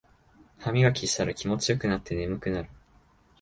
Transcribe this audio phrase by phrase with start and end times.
[0.57, 2.69] ハミガキしてたら気持ちよくなって眠くなる